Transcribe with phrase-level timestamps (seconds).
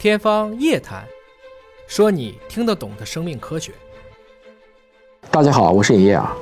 [0.00, 1.02] 天方夜谭，
[1.86, 3.70] 说你听得懂的生命科学。
[5.30, 6.34] 大家好，我是尹烨啊。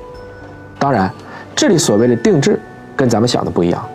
[0.79, 1.13] 当然，
[1.57, 2.57] 这里所谓的定制
[2.95, 3.85] 跟咱们想的不一样，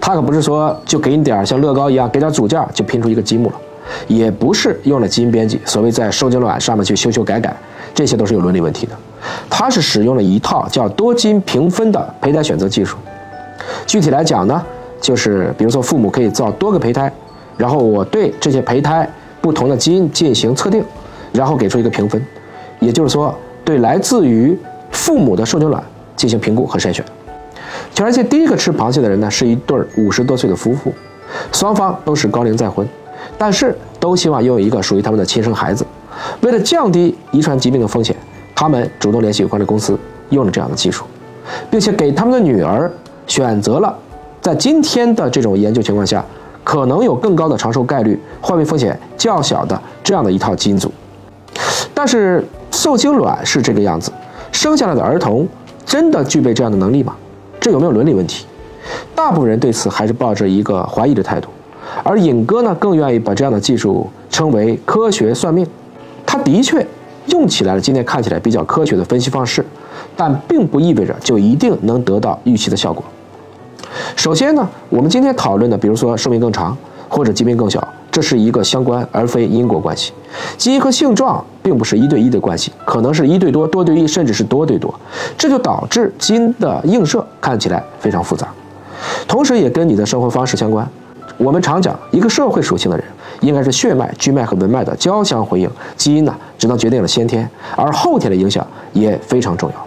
[0.00, 3.60] 它可不是说就给你点像乐高一样给点组件就拼出一个积木了，
[4.08, 7.56] 也不是用了基因编辑，所谓在受精卵上面去修修改改，
[7.94, 8.98] 这些都是有伦理问题的。
[9.48, 12.98] 它是使用了一套叫多基因评分的胚胎选择技术。
[13.86, 14.60] 具体来讲呢，
[15.00, 17.12] 就是比如说父母可以造多个胚胎。
[17.56, 19.08] 然后我对这些胚胎
[19.40, 20.84] 不同的基因进行测定，
[21.32, 22.20] 然后给出一个评分，
[22.80, 23.34] 也就是说，
[23.64, 24.58] 对来自于
[24.90, 25.82] 父母的受精卵
[26.16, 27.04] 进行评估和筛选。
[27.94, 30.92] 全世界第一个吃螃蟹的人呢，是一对五十多岁的夫妇，
[31.52, 32.86] 双方都是高龄再婚，
[33.38, 35.84] 但是都希望拥有一个属于他们的亲生孩子。
[36.40, 38.14] 为了降低遗传疾病的风险，
[38.54, 39.98] 他们主动联系有关的公司，
[40.30, 41.04] 用了这样的技术，
[41.70, 42.90] 并且给他们的女儿
[43.26, 43.96] 选择了
[44.40, 46.24] 在今天的这种研究情况下。
[46.64, 50.90] 可能有更高的长寿概率、患病风险较小的这样的一套基因组，
[51.92, 54.10] 但是受精卵是这个样子，
[54.50, 55.46] 生下来的儿童
[55.84, 57.14] 真的具备这样的能力吗？
[57.60, 58.46] 这有没有伦理问题？
[59.14, 61.48] 大部分人对此还是抱着一个怀疑的态度，
[62.02, 65.66] 而尹哥呢，更愿意把这样的技术称为科学算命。
[66.26, 66.86] 他的确
[67.26, 69.64] 用起来了，今天看起来比较科学的分析方式，
[70.16, 73.04] 但并不意味着就一定能得到预期的效果。
[74.16, 76.76] 首先呢，我们今天讨论的，比如说寿命更长
[77.08, 80.12] 或者疾病更小，这是一个相关而非因果关系。
[80.56, 84.92] 基因和性状并不是一对一的关系，可能是一对多、多对一，甚至是多对多，
[85.36, 88.48] 这就导致基因的映射看起来非常复杂。
[89.28, 90.88] 同时，也跟你的生活方式相关。
[91.36, 93.04] 我们常讲，一个社会属性的人，
[93.40, 95.68] 应该是血脉、居脉和文脉的交相回应。
[95.96, 99.86] 基因呢，只能决定了先天，而后天的影响也非常重要。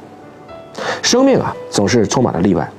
[1.01, 2.69] 生命啊，总是充满了例外。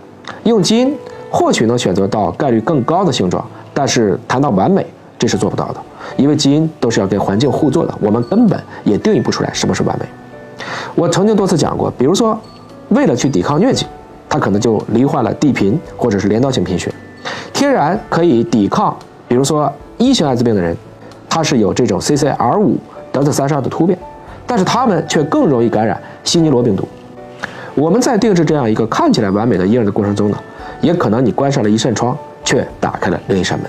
[0.45, 0.95] 用基因。
[1.31, 4.87] 或许能选择到概率更高的性状，但是谈到完美，
[5.19, 5.77] 这是做不到的，
[6.17, 10.07] 因为基因都是要跟环境互作的，我们根本也定义不出来什么是完美。
[10.95, 12.39] 我曾经多次讲过，比如说，
[12.89, 13.87] 为了去抵抗疟疾，
[14.29, 16.93] 他可能就罹患了地贫或者是镰刀型贫血。
[17.53, 18.97] 天然可以抵抗，
[19.27, 20.77] 比如说一型艾滋病的人，
[21.29, 22.75] 他是有这种 CCR5
[23.13, 23.99] 德尔塔三十二的突变，
[24.47, 26.89] 但是他们却更容易感染西尼罗病毒。
[27.75, 30.39] 我们在定制这样一个看起来完美的婴儿的过程中呢？
[30.81, 33.69] 也可能你关上了一扇窗，却打开了另一扇门。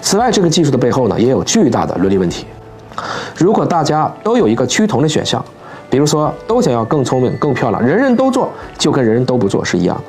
[0.00, 2.46] 此外，这个技术的背后呢，也有巨大的伦理问题。
[3.36, 5.44] 如果大家都有一个趋同的选项，
[5.88, 10.02] 比如说都想要更聪明、更漂亮，人人都做，就跟人人都不做是一样的。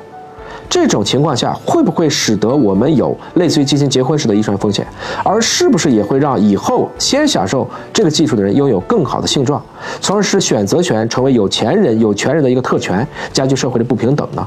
[0.68, 4.86] 这种情况下，会不会使得我们有类似于进行结婚时的遗传风险？
[5.24, 9.60] 而是不是也会让以后先享受这个技术的人拥有更好的性状，
[10.00, 14.46] 从而使选择权成为有钱人、有权人的一个特权，加剧社会的不平等呢？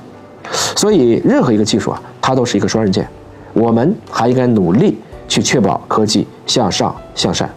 [0.76, 3.08] 所以，任何一个技术啊，它都是一个双刃剑。
[3.54, 4.98] 我们还应该努力
[5.28, 7.50] 去确保科技向上向善。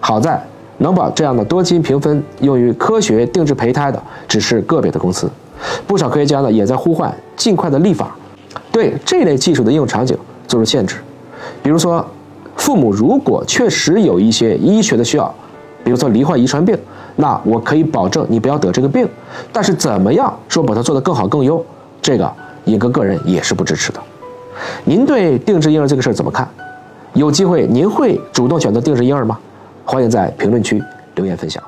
[0.00, 0.42] 好在
[0.78, 5.30] 能把这样的多基因评分用于科学定制胚胎的，只是个别的公司。
[5.86, 8.16] 不少科学家呢，也在呼唤尽快的立法，
[8.72, 10.16] 对这类技术的应用场景
[10.48, 10.96] 做出限制。
[11.62, 12.04] 比如说，
[12.56, 15.32] 父母如果确实有一些医学的需要，
[15.84, 16.76] 比如说罹患遗传病，
[17.16, 19.06] 那我可以保证你不要得这个病。
[19.52, 21.64] 但是怎么样说把它做得更好更优？
[22.00, 22.32] 这个
[22.64, 24.00] 尹哥个人也是不支持的。
[24.84, 26.48] 您对定制婴儿这个事儿怎么看？
[27.14, 29.38] 有机会您会主动选择定制婴儿吗？
[29.84, 30.82] 欢迎在评论区
[31.14, 31.62] 留言分享。